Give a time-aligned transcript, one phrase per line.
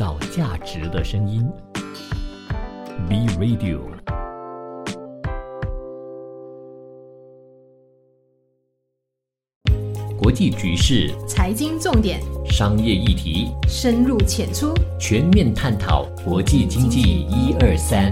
[0.00, 1.46] 造价值的声音。
[3.06, 3.80] B Radio。
[10.18, 18.10] 国际局势、财经重点、商业议题，深入浅出，全面探讨国际经济一二三。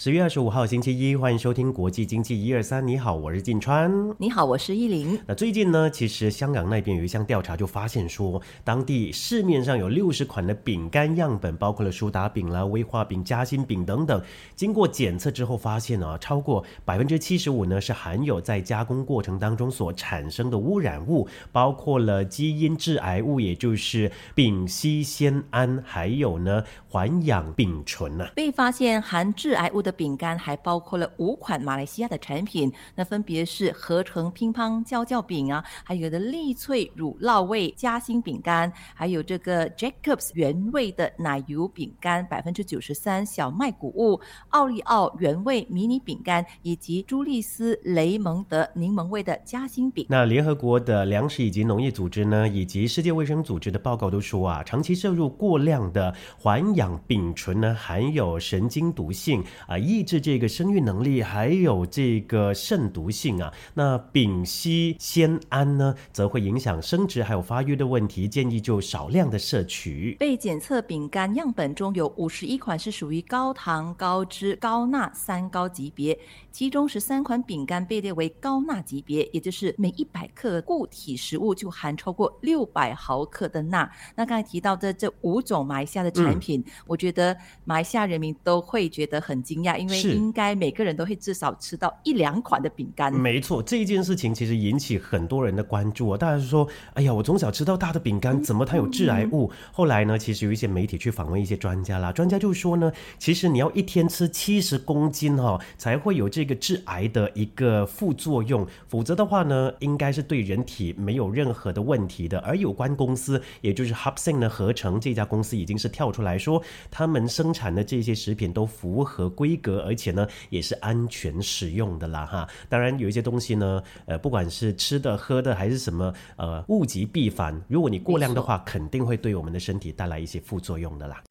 [0.00, 2.86] 十月二十五号星期一，欢迎收听国际经济一二三。
[2.86, 3.92] 你好，我是晋川。
[4.16, 5.18] 你好，我是依林。
[5.26, 14.22] 那最近呢，其实香港那边有一项调查，就发现说，当地市面上有六十款的饼干样本，包括了苏打饼啦、威化饼、夹心饼等等，
[14.54, 28.28] 经过检测之后发现啊，超过百分之七十五呢是含有在加工过程当中所产生的污染物，包括了基因致癌物，也就是丙烯酰胺，还有呢环氧丙醇呢。
[28.36, 50.06] 被发现含致癌物的饼干还包括了五款马来西亚的产品，那分别是合成乒乓焦焦饼啊，还有的丽脆乳酪味夹心饼干，还有这个 Jacobs 原味的奶油饼干，百分之九十三小麦谷物，奥利奥原味迷你饼干，以及朱丽斯雷蒙德柠檬味的夹心饼。
[50.08, 59.77] 那联合国的粮食以及农业组织呢，以及世界卫生组织的报告都说啊，长期摄入过量的环氧丙醇呢，含有神经毒性啊。
[59.78, 63.52] 抑制这个生育能力，还有这个肾毒性啊。
[63.74, 70.16] 那丙烯酰胺呢，则会影响生殖还有发育的问题，建议就少量的摄取。
[70.18, 76.18] 被检测饼干样本中有五十一款是属于高糖、高脂、高钠三高级别，
[76.58, 83.88] 其中十三款饼干被列为高钠级别，也就是每一百克固体食物就含超过六百毫克的钠。
[84.16, 87.32] 那刚才提到的这五种马来西亚的产品，我觉得
[87.64, 89.78] 马来西亚人民都会觉得很惊讶。
[89.78, 93.14] 因为应该每个人都会至少吃到一两款的饼干。
[93.14, 96.18] 没错，这一件事情其实引起很多人的关注啊。
[96.18, 112.38] 大家说：“哎呀，我从小吃到大的饼干，怎么它有致癌物？”后来呢，其实有一些媒体去访问一些专家啦，专家就说呢，其实你要一天吃七十公斤哈，才会有这一个致癌的一个副作用，否则的话呢，应该是对人体没有任何的问题的。
[112.38, 122.48] 而有关公司，也就是 Hubsing 的合成这家公司，已经是跳出来说，他们生产的这些食品都符合规格，而且呢，也是安全使用的啦哈。
[122.70, 127.60] 当然有一些东西呢，呃，不管是吃的、喝的还是什么，呃，物极必反。
[127.68, 131.22] 如果你过量的话，肯定会对我们的身体带来一些副作用的啦。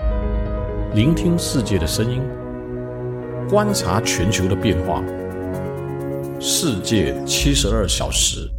[0.94, 2.22] 聆听世界的声音，
[3.50, 5.02] 观察全球的变化，
[6.38, 8.50] 世界七十二小时。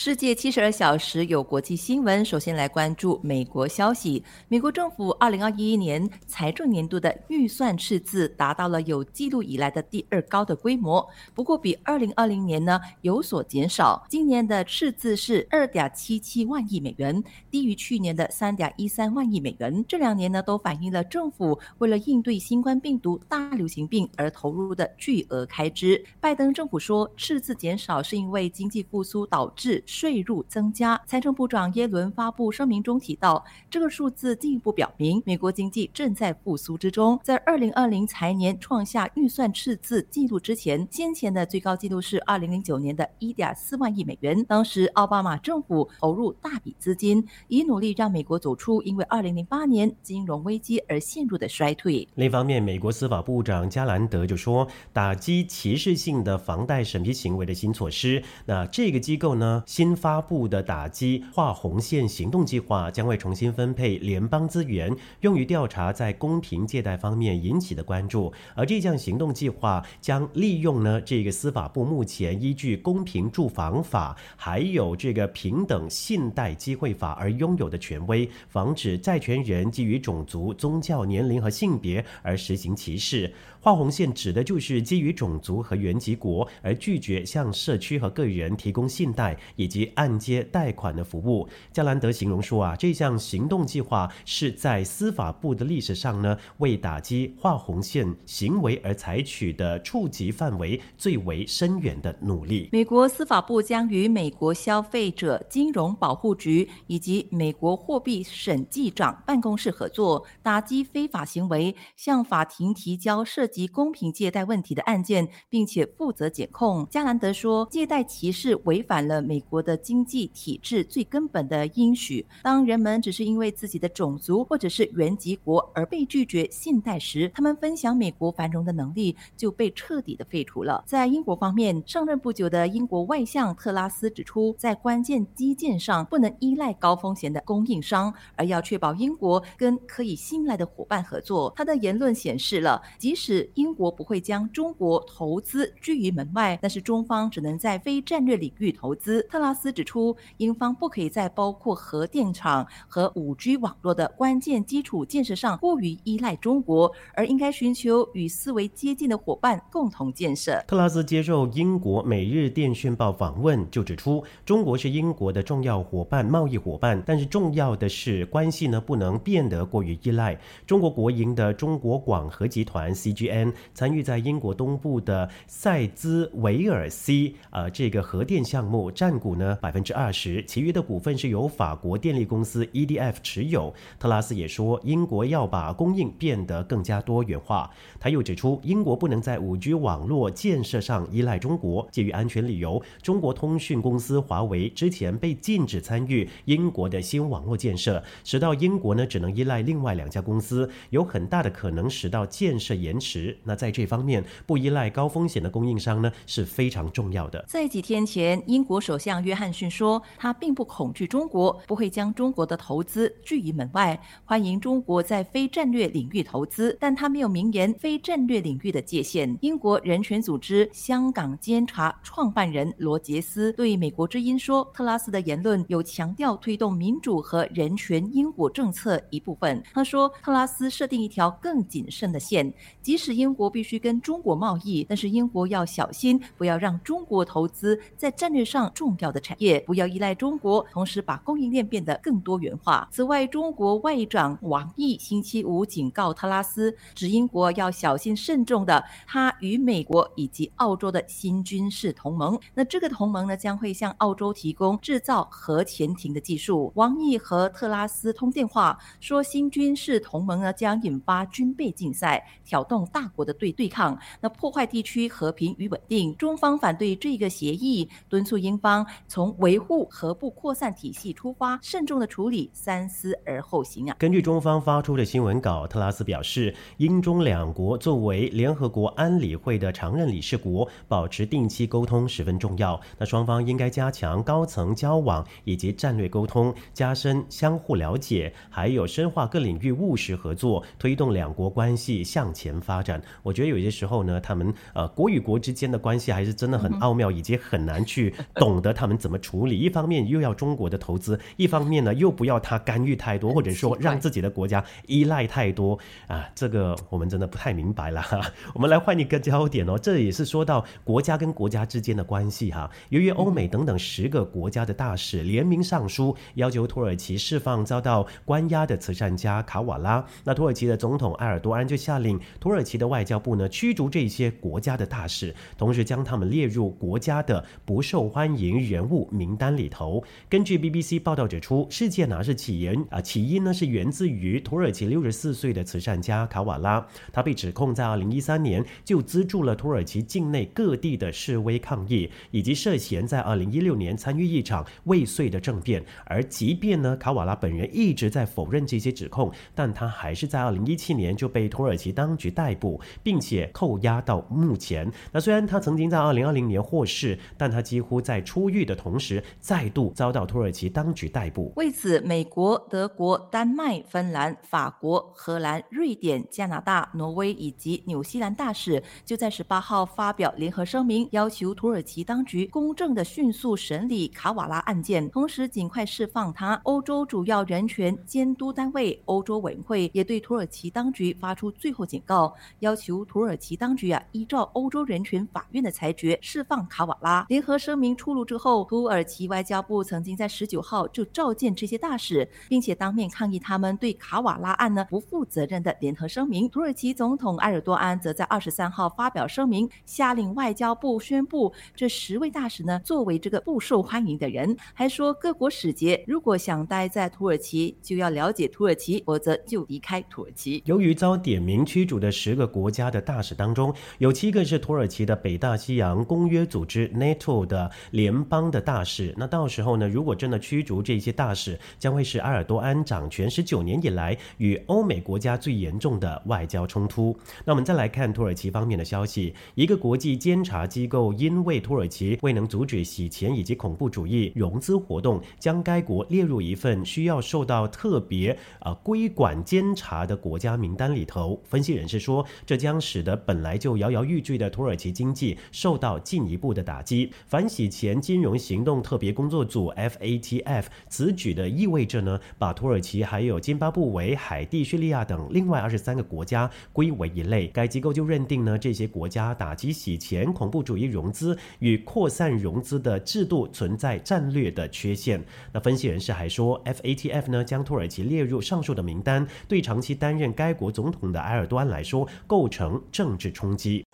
[0.00, 4.22] 世界七十二小时有国际新闻，首先来关注美国消息。
[4.46, 11.04] 美国政府二零二一年财政年度的预算赤字达到了有记录以来的第二高的规模，
[11.34, 14.06] 不过比二零二零年呢有所减少。
[14.08, 17.20] 今年的赤字是二点七七万亿美元，
[17.50, 19.84] 低于去年的三点一三万亿美元。
[19.88, 26.00] 这两年呢都反映了政府为了应对新冠病毒大流行病而投入的巨额开支。
[26.20, 29.82] 拜登政府说，赤字减少是因为经济复苏导致。
[29.88, 37.18] 税入增加，财政部长耶伦发布声明中提到，这个数字进一步表明美国经济正在复苏之中。
[37.24, 44.44] 在二零二零财年创下预算赤字纪录之前，先前的最高纪录是二零零九年的一点四万亿美元。
[44.44, 52.06] 当时奥巴马政府投入大笔资金，以努力让美国走出因为二零零八年金融危机而陷入的衰退。
[52.16, 58.22] 另一方面，美国司法部长加兰德就说，打击歧视性的房贷审批行为的新措施。
[58.44, 59.64] 那这个机构呢？
[59.68, 64.90] 新发布的打击画红线行动计划将会重新分配联邦资源，
[65.20, 68.32] 用于调查在公平借贷方面引起的关注。
[68.54, 83.30] 而这项行动计划将利用呢这个司法部目前依据公平住房法还有这个平等信贷机会法而拥有的权威，防止债权人基于种族、宗教、年龄和性别而实行歧视。
[83.60, 91.46] 画红线指的就是基于种族和原籍国而拒绝向社区和个人提供信贷以及按揭贷款的服务。
[91.72, 102.68] 加兰德形容说啊，这项行动计划是在司法部的历史上呢，为打击划红线行为而采取的触及范围最为深远的努力。
[102.70, 116.86] 美国司法部将与美国消费者金融保护局以及美国货币审计长办公室合作，打击非法行为，向法庭提交涉及公平借贷问题的案件，并且负责检控。
[116.88, 122.24] 加兰德说，借贷歧视违反了美国的经济体制最根本的因许。
[122.42, 130.82] 当人们只是因为自己的种族或者是原籍国而被拒绝信贷时，他们分享美国繁荣的能力就被彻底的废除了。
[130.86, 141.52] 在英国方面，上任不久的英国外相特拉斯指出，在关键基建上不能依赖高风险的供应商，而要确保英国跟可以信赖的伙伴合作。
[141.56, 149.26] 他的言论显示了，即使英国不会将中国投资拒于门外，但是中方只能在非战略领域投资。
[149.38, 160.60] 特拉斯指出，英方不可以在包括核电厂和五 G 网络的关键基础建设上过于依赖中国，而应该寻求与思维接近的伙伴共同建设。
[160.66, 170.36] 特拉斯接受英国《每日电讯报》访问，就指出，中国是英国的重要伙伴、贸易伙伴，但是重要的是关系呢不能变得过于依赖。
[170.66, 183.74] 中国国营的中国广核集团 （CGN） 参与在英国东部的塞兹维尔西呃这个核电项目，占股呢百分之二十，其余的股份是由法国电力公司 EDF 持有。
[183.98, 187.70] 特拉斯也说，英国要把供应变得更加多元化。
[188.00, 191.86] 他又指出，英国不能在五 G 网络建设上依赖中国。
[191.92, 203.36] 基于安全理由，中国通讯公司华为之前被禁止参与英国的新网络建设，使到英国呢只能依赖另外两家公司，有很大的可能使到建设延迟。
[203.44, 207.44] 那在这方面，不依赖高风险的供应商呢是非常重要的。
[207.46, 219.36] 在几天前，英国首相约翰逊说，他并不恐惧中国，不会将中国的投资拒于门外，欢迎中国在非战略领域投资，但他没有明言非战略领域的界限。
[219.40, 229.62] 英国人权组织香港监察创办人罗杰斯对美国之音说，特拉斯的言论有强调推动民主和人权英国政策一部分。
[229.72, 242.88] 他说，特拉斯设定一条更谨慎的线，即使英国必须跟中国贸易，但是英国要小心，不要让中国投资在战略上重要的产业，不要依赖中国，同时把供应链变得更多元化。
[242.90, 252.38] 此外，中国外长王毅星期五警告特拉斯，指英国要小心慎重的，他与美国以及澳洲的新军事同盟。
[252.54, 256.72] 那这个同盟呢，将会向澳洲提供制造核潜艇的技术。
[256.74, 266.14] 王毅和特拉斯通电话说，新军事同盟呢将引发军备竞赛，挑动大国的对对抗，那破坏地区和平与稳定。
[266.16, 273.96] 中方反对这个协议，敦促英方从维护核不扩散体系出发，慎重的处理，三思而后行啊。
[273.98, 282.80] 根据中方发出的新闻稿，特拉斯表示，英中两国作为联合国安理会的常任理事国，保持定期沟通十分重要。
[282.98, 293.00] 那双方应该加强高层交往以及战略沟通，加深相互了解，还有深化各领域务实合作，推动两国关系向前发展。
[293.22, 299.58] 我觉得有些时候呢，他们呃国与国之间的关系还是真的很奥妙，以及很难去懂得他们怎么处理。
[299.58, 308.20] 一方面又要中国的投资，一方面呢又不要他干预太多，或者说让自己的国家依赖太多啊，这个我们真的不太明白了哈。
[308.54, 312.70] 我们来换一个焦点哦，这也是说到国家跟国家之间的关系哈。
[312.88, 330.02] 由于欧美等等十个国家的大使联名上书，要求土耳其释放遭到关押的慈善家卡瓦拉，那土耳其的总统埃尔多安就下令土耳其的外交部呢驱逐这些国家的大使，同时将他们列入国家的不受欢迎人物名单里头。
[330.28, 345.84] 根据 BBC 报道指出，事件呢是起源啊，起因呢是源自于土耳其六十四岁的慈善家卡瓦拉，他被指控在二零一三年就资助了土耳其境内各地的示威抗议，以及涉嫌在二零一六年参与一场未遂的政变。
[346.04, 354.90] 而即便呢，卡瓦拉本人一直在否认这些指控，但他还是在二零一七年就被土耳其当局逮捕，并且扣押到目前。
[355.12, 361.52] 那虽然他曾经在二零二零年获释，但他几乎在出狱的同时再度遭到土耳其当局逮捕。
[361.56, 376.60] 为此，美国、德国、丹麦、芬兰、法国、荷兰、瑞典、加拿大、挪威以及纽西兰大使就在十八号发表联合声明，要求土耳其当局公正的迅速审理卡瓦拉案件，同时尽快释放他。
[376.64, 387.26] 欧洲主要人权监督单位欧洲委员会也对土耳其当局发出最后警告，要求土耳其当局啊依照欧洲人权法院的裁决释放卡瓦拉。
[387.28, 396.48] 联合声明出炉之后，后土耳其外交部曾经在十九号就召见这些大使，并且当面抗议他们对卡瓦拉案呢不负责任的联合声明。
[396.48, 410.62] 土耳其总统埃尔多安则在二十三号发表声明，下令外交部宣布这十位大使呢作为这个不受欢迎的人，还说各国使节如果想待在土耳其，就要了解土耳其，否则就离开土耳其。
[410.64, 418.37] 由于遭点名驱逐的十个国家的大使当中，有七个是土耳其的北大西洋公约组织 NATO 的联邦。
[418.38, 419.12] 方的大使。
[419.16, 427.16] 那到时候呢，如果真的驱逐这些大使，将会是埃尔多安掌权十九年以来与欧美国家最严重的外交冲突。
[427.44, 441.40] 那我们再来看土耳其方面的消息，一个国际监察机构因为土耳其未能阻止洗钱以及恐怖主义融资活动，将该国列入一份需要受到特别啊规管监察的国家名单里头。
[441.44, 447.10] 分析人士说，这将使得本来就摇摇欲坠的土耳其经济受到进一步的打击。
[447.26, 457.46] 反洗钱金融行动特别工作组 （FATF） 此举的意味着呢，把土耳其还有津巴布韦、海地、叙利亚等另外二十三个国家归为一类。
[457.48, 465.24] 该机构就认定呢，这些国家打击洗钱、恐怖主义融资与扩散融资的制度存在战略的缺陷。
[465.52, 473.84] 那分析人士还说，FATF 呢将土耳其列入上述的名单，对长期担任该国总统的埃尔多安来说构成政治冲击。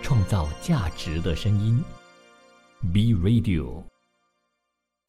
[0.00, 1.82] 创造价值的声音
[2.82, 3.84] ，B Radio。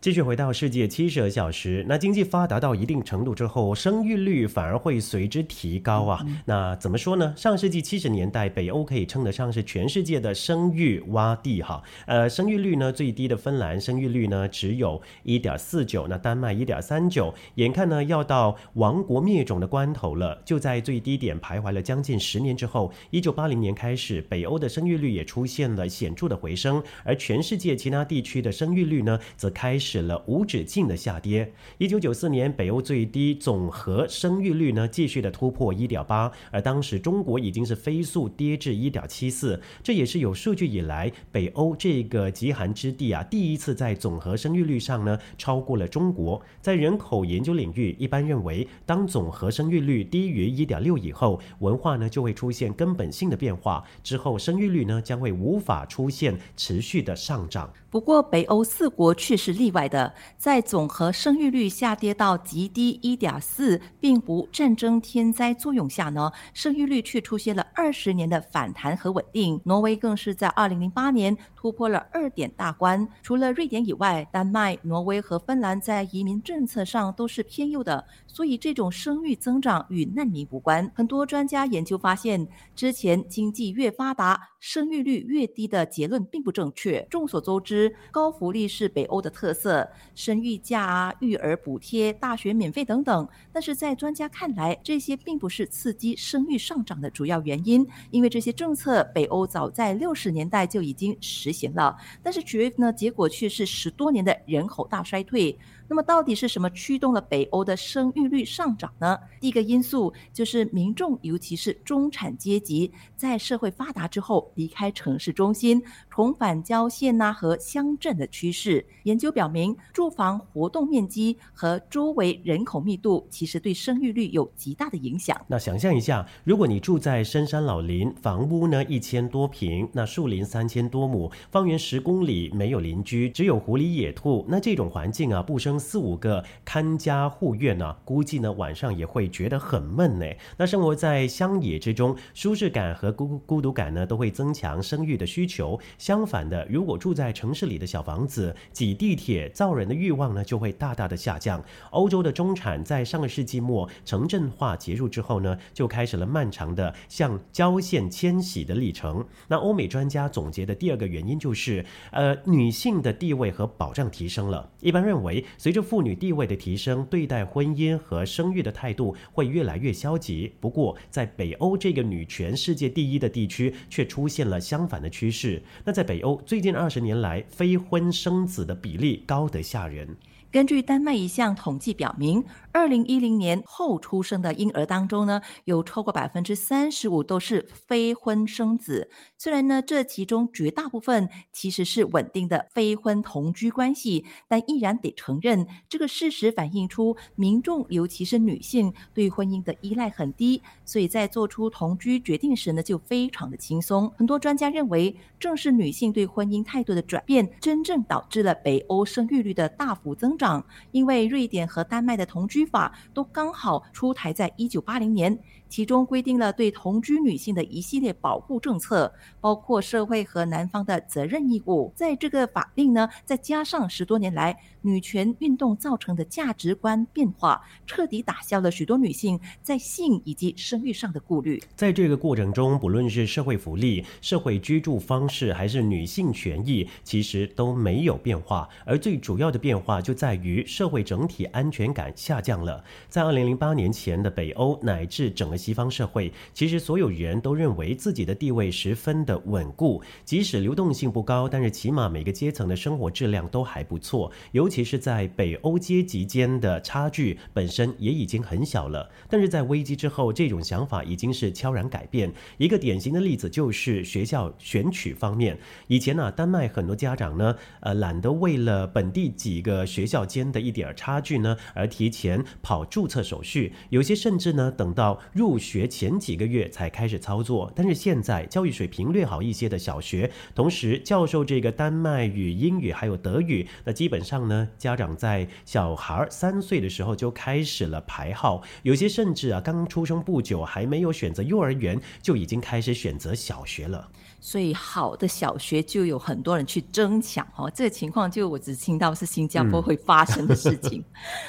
[0.02, 6.26] 继续回到世界七十二小时，那经济发达到一定程度之后，生育率反而会随之提高啊。
[6.46, 7.34] 那怎么说呢？
[7.36, 11.84] 上世纪七十年代，北欧可以称得上是全世界的生育洼地哈。
[12.06, 20.42] 呃，生育率呢最低的芬兰生育率呢只有一点四九，那丹麦一点三九，眼看呢要到亡国灭种的关头了。
[20.46, 29.89] 就在最低点徘徊了将近十年之后，一九八零年开始，北欧的生育率也出现了显著的回升，而全世界其他地区的生育率呢则开始。
[29.90, 31.52] 使了无止境的下跌。
[31.80, 46.40] 一九九四年，北欧最低总和生育率呢继续的突破一点八，而当时中国已经是飞速跌至一点七四，这也是有数据以来北欧这个极寒之地啊第一次在总和生育率上呢超过了中国。
[46.62, 57.74] 在人口研究领域，一般认为，当总和生育率低于一点六以后，文化呢就会出现根本性的变化，之后生育率呢将会无法出现持续的上涨。
[57.90, 69.62] 不过，北欧四国却是例外的，在总和生育率下跌到极低一点四，并无战争天灾作用下呢，生育率却出现了二十年的反弹和稳定。
[69.66, 73.08] 挪威更是在二零零八年突破了二点大关。
[73.22, 80.92] 除了瑞典以外，丹麦、挪威和芬兰在移民政策上都是偏右的，所以这种生育增长与难民无关。
[80.96, 87.06] 很多专家研究发现，之前经济越发达，生育率越低的结论并不正确。
[87.10, 87.94] 众所周知。
[88.12, 89.69] 高福利是北欧的特色，
[90.16, 93.28] 生育假啊、育儿补贴、大学免费等等。
[93.52, 101.98] 但是在专家看来，这些并不是刺激生育上涨的主要原因，因为这些政策北欧早在六十年代就已经实行了。
[102.24, 105.58] 但是绝呢，结果却是十多年的人口大衰退。
[105.90, 109.18] 那么到底是什么驱动了北欧的生育率上涨呢？
[109.42, 118.86] 第一个因素就是民众，尤其是中产阶级，在社会发达之后离开城市中心，重返郊县呐和乡镇的趋势。
[119.06, 125.36] 研究表明，住房活动面积和周围人口密度其实对生育率有极大的影响。
[125.48, 135.79] 那想象一下，如果你住在深山老林，房屋呢一千多平，那树林三千多亩，方圆十公里没有邻居，只有狐狸野兔，那这种环境啊，不生。
[135.80, 140.26] 四五个看家护院呢，估计呢晚上也会觉得很闷呢。
[140.58, 145.80] 那生活在乡野之中，舒适感和孤孤独感呢都会增强生育的需求。
[145.98, 151.64] 相反的，如果住在城市里的小房子、挤地铁、造人的欲望呢就会大大的下降。
[151.92, 159.26] 欧洲的中产在上个世纪末城镇化结束之后呢，就开始了漫长的向郊县迁徙的历程。
[159.48, 164.70] 那欧美专家总结的第二个原因就是，呃，女性的地位和保障提升了。
[164.82, 165.46] 一般认为。
[165.70, 170.52] 随着妇女地位的提升，对待婚姻和生育的态度会越来越消极。
[170.60, 175.62] 不过，在北欧这个女权世界第一的地区，却出现了相反的趋势。
[175.86, 180.18] 那在北欧，最近二十年来，非婚生子的比例高得吓人。
[180.52, 189.10] 根据丹麦一项统计表明，二零一零年后出生的婴儿当中呢，有超过百分之三十五都是非婚生子。
[189.38, 204.10] 虽然呢，这其中绝大部分其实是稳定的非婚同居关系，但依然得承认，这个事实反映出民众，尤其是女性对婚姻的依赖很低，所以在做出同居决定时呢，就非常的轻松。
[204.18, 210.40] 很多专家认为，正是女性对婚姻态度的转变，真正导致了北欧生育率的大幅增。
[210.40, 215.40] 长，因为瑞典和丹麦的同居法都刚好出台在一九八零年。
[215.70, 221.94] 其中规定了对同居女性的一系列保护政策，包括社会和男方的责任义务。
[221.96, 231.62] 在这个法令呢，再加上十多年来女权运动造成的价值观变化，彻底打消了许多女性在性以及生育上的顾虑。
[231.76, 238.68] 在这个过程中，不论是社会福利、社会居住方式，还是女性权益，其实都没有变化。
[238.86, 242.84] 而最主要的变化就在于社会整体安全感下降了。
[243.08, 245.59] 在二零零八年前的北欧乃至整个。
[245.60, 254.32] 西方社会其实所有人都认为自己的地位十分的稳固，即使流动性不高，但是起码每个阶层的生活质量都还不错。
[254.54, 259.12] 尤其是在北欧阶级间的差距本身也已经很小了。
[259.30, 262.32] 但是在危机之后，这种想法已经是悄然改变。
[262.58, 265.60] 一个典型的例子就是学校选取方面。
[265.88, 273.74] 以前呢，丹麦很多家长呢，呃，懒得为了本地几个学校间的一点差距呢，而提前跑注册手续。
[273.90, 294.08] 有些甚至呢，等到入入学前几个月才开始操作，但是现在教育水平略好一些的小学，同时教授这个丹麦语、英语还有德语，那基本上呢，家长在小孩三岁的时候就开始了排号，有些甚至啊刚出生不久还没有选择幼儿园，就已经开始选择小学了。
[294.40, 301.04] 所以好的小学就有很多人去争抢哦，这个情况就我只听到是新加坡会发生的事情。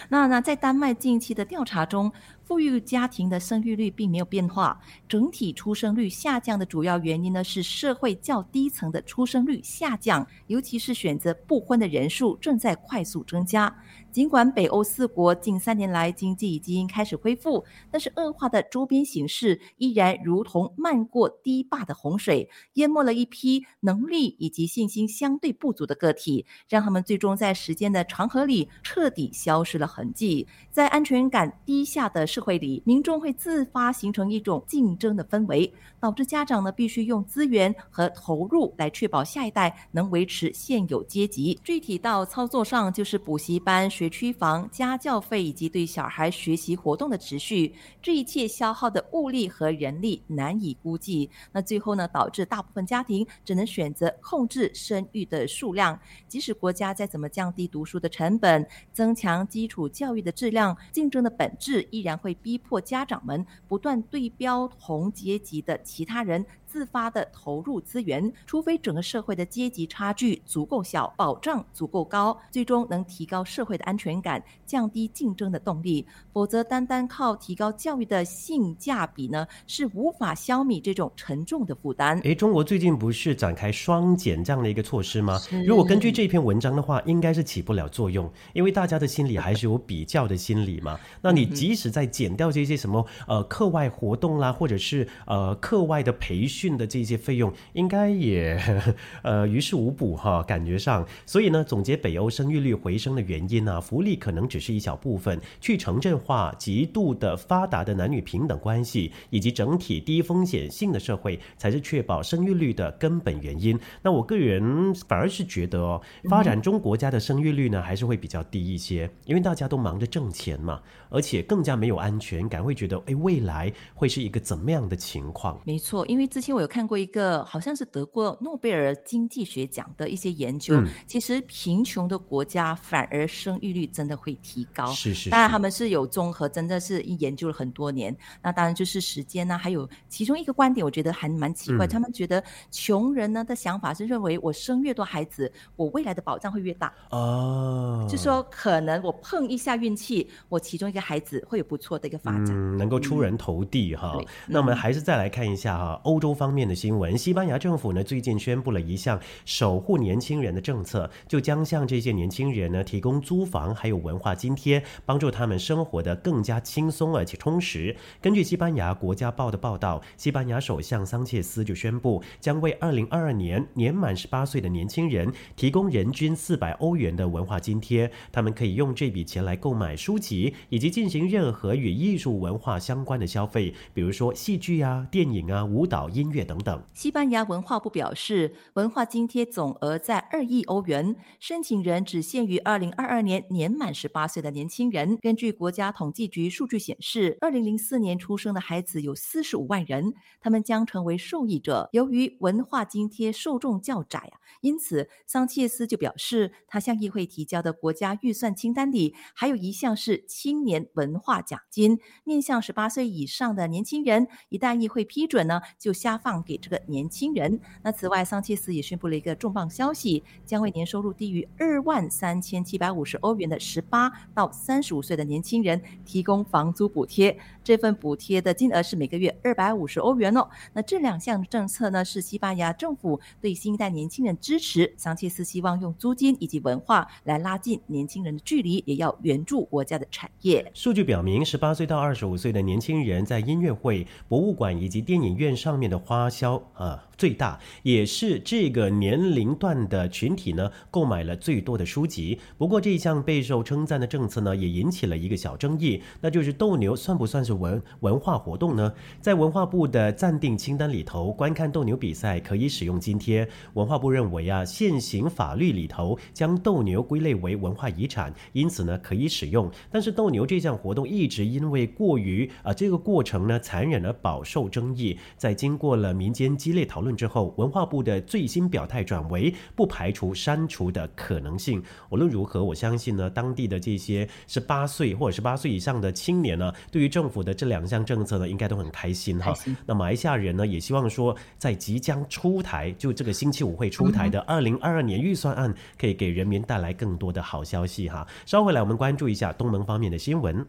[0.09, 2.11] 那那在丹麦近期的调查中。
[2.51, 4.77] 富裕家庭的生育率并没有变化，
[5.09, 13.73] 整体出生率下降的主要原因呢是社会较低层的出生率下降，尤其是选择不婚的人数正在快速增加。
[14.13, 30.47] 尽管北欧四国近三年来经济已经开始恢复，但是恶化的周边形势依然如同漫过堤坝的洪水，淹没了一批能力以及信心相对不足的个体，让他们最终在时间的长河里彻底消失了痕迹。
[30.73, 41.59] 在安全感低下的社会里，民众会自发形成一种竞争的氛围，导致家长呢必须用资源和投入来确保下一代能维持现有阶级。
[41.63, 43.89] 具体到操作上，就是补习班。
[44.01, 51.29] 学区房、家教费以及对小孩学习活动的持续，这一切消耗的物力和人力难以估计。
[51.53, 56.01] 那最后呢，导致大部分家庭只能选择控制生育的数量。
[56.27, 66.43] 即使国家再怎么降低读书的成本、增强基础教育的质量，竞争的本质依然会逼迫家长们不断对标同阶级的其他人。
[66.71, 82.21] 自发的投入资源，除非整个社会的阶级差距足够小，保障足够高，最终能提高社会的安全感，降低竞争的动力，否则单单靠提高教育的性价比呢，是无法消弭这种沉重的负担。
[82.21, 85.41] 诶，中国最近不是展开双减这样的一个措施吗？
[85.67, 90.97] 如果根据这篇文章的话，应该是起不了作用，因为大家的心里还是有比较的心理嘛。
[91.21, 96.60] 那你即使在减掉这些什么呃课外活动啦，或者是呃课外的培训。
[96.61, 98.61] 训的这些费用应该也
[99.25, 113.79] 呃于事无补哈，感觉上，所以呢，总结北欧生育率回升的原因呢，福利可能只是一小部分，去城镇化、极度的发达的男女平等关系，以及整体低风险性的社会，才是确保生育率的根本原因。
[114.03, 125.59] 那我个人反而是觉得哦，发展中国家的生育率呢，还是会比较低一些，因为大家都忙着挣钱嘛，而且更加没有安全感，会觉得哎，未来会是一个怎么样的情况？
[125.65, 126.50] 没错，因为之前。
[126.55, 130.83] 我有看过一个，好像是得过诺贝尔经济学奖的一些研究。
[131.07, 134.87] 其实贫穷的国家反而生育率真的会提高。
[134.87, 135.29] 是是。
[135.31, 138.17] 当然他们是有综合，真的是研究了很多年。
[138.43, 141.87] 那当然就是时间呢，还有其中一个观点，我觉得还蛮奇怪。
[141.87, 146.93] 他们觉得穷人呢的想法是认为，我生越多孩子，我未来的保障会越大。
[147.11, 148.07] 哦。
[148.11, 154.19] 就说可能我碰一下运气，我其中一个孩子会有不错的一个发展，能够出人头地哈。
[154.47, 156.31] 那我们还是再来看一下哈，欧洲。
[156.41, 167.95] 方面的新闻，西班牙政府呢最近宣布了一项守护年轻人的政策，就将向这些年轻人呢提供租房还有文化津贴，帮助他们生活的更加轻松而且充实。
[168.23, 186.30] 根据西班牙国家报的报道，西班牙首相桑切斯就宣布，将为二零二二年年满十八岁的年轻人提供人均四百欧元的文化津贴，他们可以用这笔钱来购买书籍以及进行任何与艺术文化相关的消费，比如说戏剧啊、电影啊、舞蹈、音。
[186.31, 186.81] 音乐等等。
[186.95, 195.19] 西班牙文化部表示，文化津贴总额在二亿欧元，申请人只限于二零二二年年满十八岁的年轻人。
[195.21, 201.89] 根据国家统计局数据显示，二零零四年出生的孩子有四十五万人，他们将成为受益者。
[201.93, 217.59] 由于文化津贴受众较窄啊，因此桑切斯就表示，他向议会提交的国家预算清单里还有一项是青年文化奖金，面向十八岁以上的年轻人，一旦议会批准呢，就下放给这个年轻人。
[217.83, 227.37] 那此外，桑切斯也宣布了一个重磅消息，将为年收入低于二万三千七百五十欧元的十八到三十五岁的年轻人提供房租补贴。
[227.63, 230.49] 这份补贴的金额是每个月二百五十欧元哦。
[230.73, 234.93] 那这两项政策呢，是西班牙政府对新一代年轻人支持。
[234.97, 240.71] 桑切斯希望用租金以及文化来拉近年轻人的距离，也要援助国家的产业。
[240.75, 252.41] 数据表明，十八岁到二十五岁的年轻人在音乐会、博物馆以及电影院上面的花销啊最大，也是这个年龄段的群体呢购买了最多的书籍。
[252.59, 258.93] 不过，这一项备受称赞的政策呢，也引起了一个小争议，那就是斗牛算不算是文文化活动呢？
[259.21, 263.47] 在文化部的暂定清单里头，观看斗牛比赛可以使用津贴。
[263.75, 269.71] 文化部认为啊，现行法律里头将斗牛归类为文化遗产，因此呢可以使用。
[269.93, 275.17] 但是斗牛这项活动一直因为过于啊这个过程呢残忍而饱受争议。
[275.37, 281.83] 在经过了民间激烈讨论之后，文化部的最新表态转为不排除删除的可能性。
[282.11, 289.55] 无论如何，我相信呢当地的这些十八岁或者十八岁以上的青年呢，对于政府的这两项政策呢，应该都很开心哈。
[289.87, 298.27] 那马来西亚人呢，也希望说在即将出台就这个星期五会出台的二零二二年预算案，可以给人民带来更多的好消息哈。
[298.47, 300.67] 稍回来，我们关注一下东盟方面的新闻。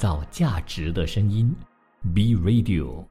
[0.00, 1.54] 造价值的声音
[2.14, 3.04] ，B Radio。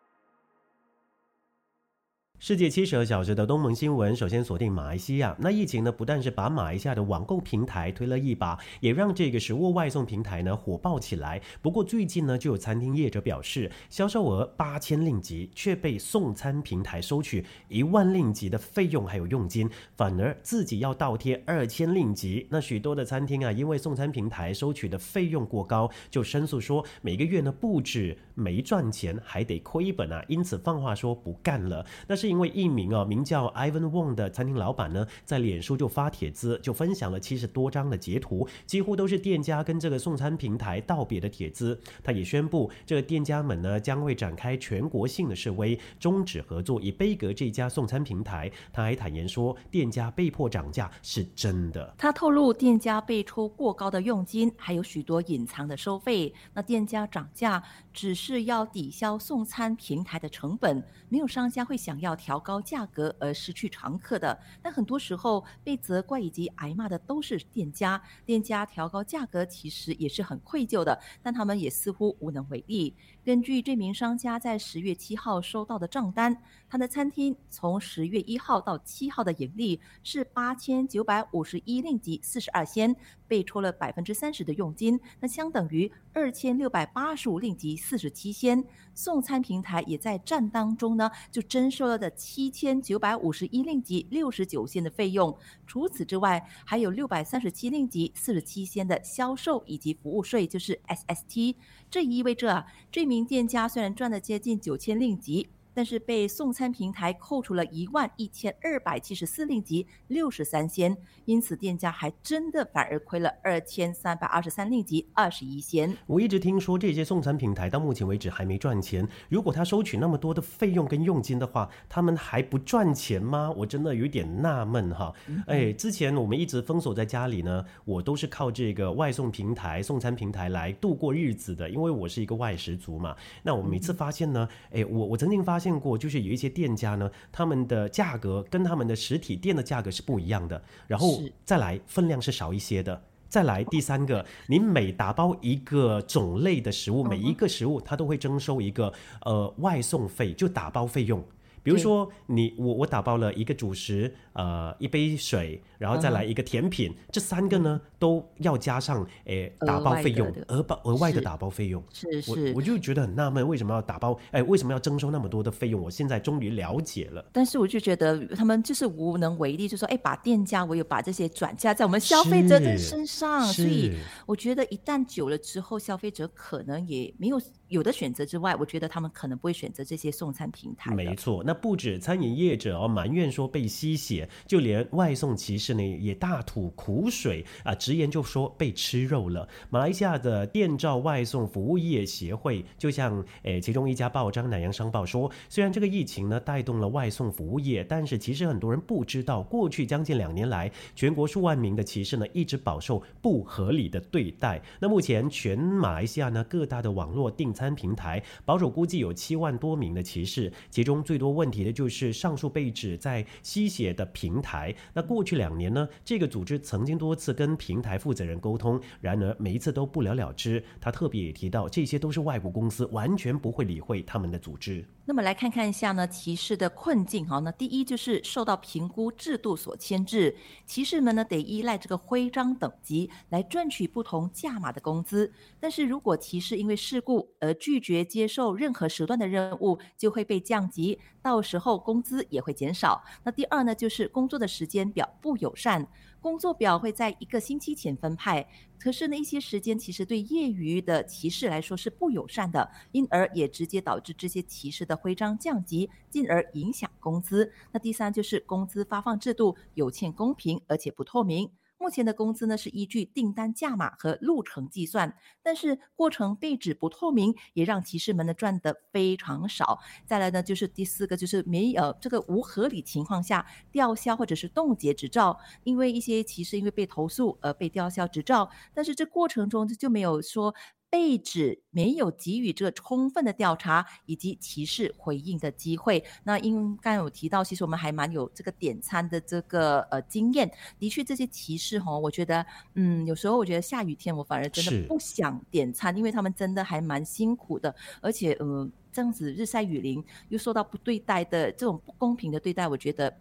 [2.42, 5.36] 世界七十二小时的东盟新闻，首先锁定马来西亚。
[5.38, 11.42] 那疫情呢，不但是把马来西亚的网购平台推了一把，也让这个食物外送平台呢火爆起来。
[11.62, 22.48] 不过最近呢，就有餐厅业者表示，销售额八千令吉，却被送餐平台收取一万令吉的费用还有佣金，反而自己要倒贴二千令吉。
[22.50, 31.86] 那许多的餐厅啊，因为送餐平台收取的费用过高，就申诉说每个月呢不止没赚钱，还得亏本啊，因此放话说不干了。
[32.08, 32.29] 那是。
[32.30, 41.80] 因为一名啊名叫 Ivan Wong 的餐厅老板呢，在脸书就发帖子，就分享了七十多张的截图，几乎都是店家跟这个送餐平台道别的帖子。
[42.04, 48.52] 他也宣布，这个店家们呢将会展开全国性的示威，终止合作，以杯格这家送餐平台。
[48.72, 51.96] 他还坦言说，店家被迫涨价是真的。
[51.98, 56.32] 他透露，店家被抽过高的佣金，还有许多隐藏的收费。
[56.54, 62.19] 那店家涨价只是要抵消送餐平台的成本，没有商家会想要。
[62.20, 68.00] 调高价格而失去常客的，但很多时候被责怪以及挨骂的都是店家。
[68.26, 72.94] 店家调高价格其实也是很愧疚的，但他们也似乎无能为力。
[73.24, 76.36] 根据这名商家在十月七号收到的账单，
[76.68, 82.96] 他的餐厅从十月一号到七号的盈利是八千九百五十一令吉四十二仙，
[83.30, 88.62] 被抽了百分之三十的佣金，那相等于二千六百八十五令吉四十七仙。
[88.94, 92.10] 送餐平台也在战当中呢，就征收了的。
[92.12, 95.38] 七千九百五十一令吉六十九仙的费用，
[95.68, 101.56] 除此之外，还有六百三十七令吉四十七仙的销售以及服务税，就是 SST。
[101.90, 105.48] 这意味着啊，这名店家虽然赚了接近九千令吉。
[105.80, 115.96] 但是被送餐平台扣除了一万一千二百七十四令吉六十三仙，因此店家还真的反而亏了二千三百二十三令吉二十一仙。
[116.06, 119.08] 我一直听说这些送餐平台到目前为止还没赚钱。
[119.30, 123.50] 如果他收取那么多的费用跟佣金的话，他们还不赚钱吗？
[123.56, 125.14] 我真的有点纳闷哈。
[125.48, 133.16] 哎，之前我们一直封锁在家里呢，我都是靠这个外送平台、送餐平台来度过日子的，因为我是一个外食族嘛。
[133.44, 135.69] 那我每次发现呢，哎，我我曾经发现。
[135.70, 140.60] 见过，就是有一些店家呢，他们的价格跟他们的实体店的价格是不一样的。
[140.88, 143.00] 然后再来分量是少一些的。
[143.28, 151.24] 再来第三个，你每打包一个种类的食物，每一个食物它都会征收一个呃外送费，就打包费用。
[151.64, 161.84] 比如说你我我打包了一个主食，呃，一杯水，然后再来一个甜品，这三个呢都要加上诶额打包费用，额包额外的打包费用。
[161.94, 164.18] 是是我，就觉得很纳闷，为什么要打包？
[164.32, 165.82] 哎，为什么要征收那么多的费用？
[165.82, 167.26] 我现在终于了解了。
[167.34, 180.94] 但是我就觉得他们就是无能为力，就说哎，把店家我有把这些转嫁在我们消费者的身上，所以我觉得一旦久了之后，消费者可能也没有有的选择之外，我觉得他们可能不会选择这些送餐平台。
[180.94, 189.48] 没错，那不止餐饮业者哦埋怨说被吸血，就连外送骑士呢也大吐苦水啊，直言就说被吃肉了。
[189.70, 204.60] 马来西亚的电照外送服务业协会就像诶其中一家报章《南洋商报》说，虽然这个疫情呢带动了外送服务业，但是其实很多人不知道，过去将近两年来，全国数万名的骑士呢一直饱受不合理的对待。
[204.80, 214.74] 那目前全马来西亚呢各大的网络订餐平台，保守估计有七万多名的骑士，其中最多问题的就是上述被指在吸血的平台。
[214.94, 220.64] 那过去两年呢，这个组织曾经多次跟平台负责人沟通，然而每一次都不了了之。
[220.80, 224.86] 他特别也提到，这些都是外国公司，完全不会理会他们的组织。
[225.06, 227.40] 那么来看看一下呢，骑士的困境哈。
[227.40, 235.32] 那第一就是受到评估制度所牵制，骑士们呢得依赖这个徽章等级来赚取不同价码的工资。
[235.60, 243.04] 但是如果骑士因为事故而拒绝接受任何时段的任务，就会被降级，到时候工资也会减少。
[243.24, 245.88] 那第二呢，就是工作的时间表不友善，
[246.20, 248.48] 工作表会在一个星期前分派，
[248.80, 257.52] 可是呢，一些时间其实对业余的骑士来说是不友善的，因而也直接导致这些骑士的徽章降级，进而影响工资。
[257.72, 261.50] 那第三就是工资发放制度有欠公平，而且不透明。
[261.80, 269.80] 目前的工资呢是依据订单价码和路程计算，但是过程被指不透明，也让骑士们呢赚得非常少。
[270.06, 280.54] 再来呢就是第四个，就是没有这个无合理情况下吊销或者是冻结执照，因为一些骑士因为被投诉而被吊销执照，但是这过程中就没有说。
[280.90, 286.04] 被指没有给予这个充分的调查以及歧视回应的机会。
[286.24, 290.52] 那因刚刚有提到，其实我们还蛮有这个点餐的这个呃经验。
[290.78, 303.16] 的确，这些歧视哈，我觉得嗯，有时候我觉得下雨天我反而真的不想点餐，因为他们真的还蛮辛苦的，而且嗯这样子日晒雨淋又受到不对待的这种不公平的对待，我觉得。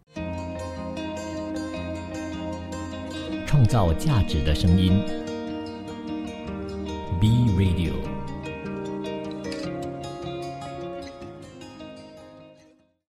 [3.47, 5.01] 创造价值的声音
[7.21, 8.16] ，B Radio。